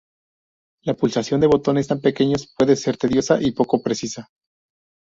[0.81, 4.29] La pulsación de botones tan pequeños puede ser tediosa y poco precisa.